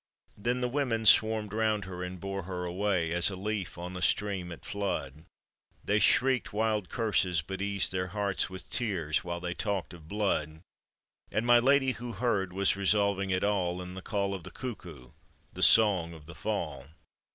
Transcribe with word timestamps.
Then 0.35 0.61
the 0.61 0.67
women 0.67 1.05
swarmed 1.05 1.53
round 1.53 1.85
her 1.85 2.01
and 2.03 2.19
bore 2.19 2.41
her 2.45 2.65
away, 2.65 3.11
As 3.11 3.29
a 3.29 3.35
leaf 3.35 3.77
on 3.77 3.95
a 3.95 4.01
stream 4.01 4.51
at 4.51 4.65
flood, 4.65 5.25
They 5.85 5.99
shrieked 5.99 6.51
wild 6.51 6.89
curses, 6.89 7.43
but 7.43 7.61
eased 7.61 7.91
their 7.91 8.07
hearts 8.07 8.49
With 8.49 8.71
tears, 8.71 9.23
while 9.23 9.39
they 9.39 9.53
talked 9.53 9.93
of 9.93 10.07
blood; 10.07 10.61
And 11.31 11.45
my 11.45 11.59
lady 11.59 11.91
who 11.91 12.13
heard 12.13 12.51
was 12.51 12.75
resolving 12.75 13.29
it 13.29 13.43
all 13.43 13.79
In 13.79 13.93
the 13.93 14.01
call 14.01 14.33
of 14.33 14.43
the 14.43 14.49
cuckoo, 14.49 15.11
the 15.53 15.61
song 15.61 16.13
of 16.13 16.25
the 16.25 16.33
fall. 16.33 16.85